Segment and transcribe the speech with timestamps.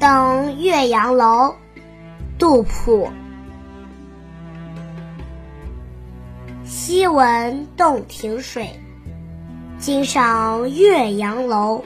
[0.00, 1.54] 登岳阳楼，
[2.38, 3.10] 杜甫。
[6.64, 8.80] 西闻洞庭水，
[9.76, 11.84] 今上岳阳楼。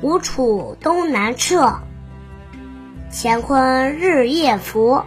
[0.00, 1.78] 吴楚东南坼，
[3.12, 5.02] 乾坤日夜浮。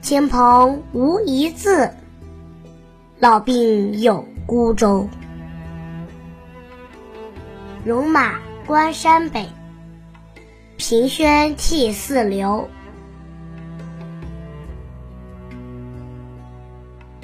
[0.00, 1.90] 亲朋无一字，
[3.18, 5.06] 老病有孤舟。
[7.86, 9.48] 戎马关山北，
[10.76, 12.68] 凭轩涕泗流。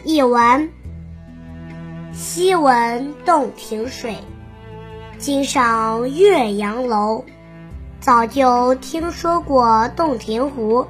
[0.04, 0.70] 译文：
[2.12, 4.18] 西闻洞庭水，
[5.18, 7.24] 今上岳阳楼。
[7.98, 10.86] 早就听说过洞庭湖，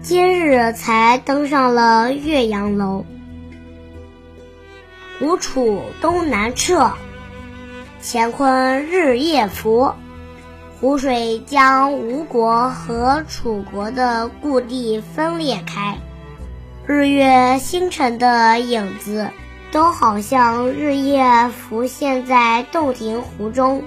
[0.00, 3.04] 今日才登上了岳阳楼。
[5.20, 6.90] 吴楚东南坼。
[8.04, 9.92] 乾坤日夜浮，
[10.80, 15.98] 湖水将吴国和楚国的故地分裂开，
[16.84, 19.28] 日月星辰的影子
[19.70, 23.84] 都好像日夜浮现在洞庭湖中。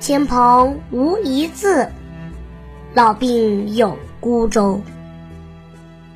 [0.00, 1.92] 亲朋无一字，
[2.92, 4.80] 老病有孤舟。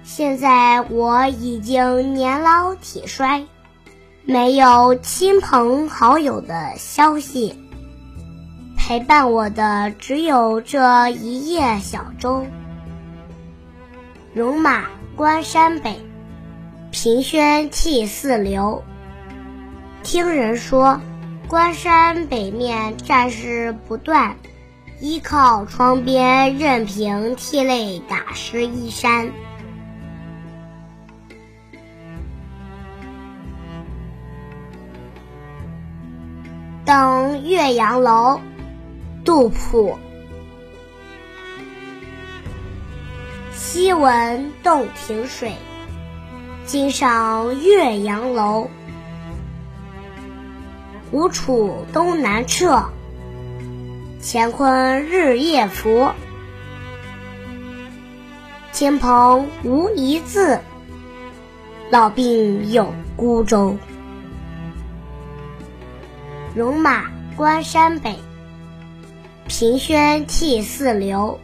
[0.03, 3.47] 现在我已经年老体衰。
[4.31, 7.59] 没有亲朋好友的消息，
[8.77, 12.45] 陪伴我的只有这一叶小舟。
[14.35, 14.85] 戎马
[15.17, 15.99] 关山北，
[16.91, 18.85] 凭轩涕泗流。
[20.03, 21.01] 听人说，
[21.49, 24.37] 关山北面战事不断，
[25.01, 29.33] 依靠窗边任凭涕泪打湿衣衫。
[36.89, 38.41] 登岳阳楼，
[39.23, 39.99] 杜甫。
[43.53, 45.53] 西闻洞庭水，
[46.65, 48.71] 今上岳阳楼。
[51.11, 52.87] 吴楚东南坼，
[54.23, 56.09] 乾坤日夜浮。
[58.73, 60.61] 亲朋无一字，
[61.91, 63.77] 老病有孤舟。
[66.55, 67.05] 戎马
[67.37, 68.17] 关山北，
[69.47, 71.39] 凭轩涕泗流。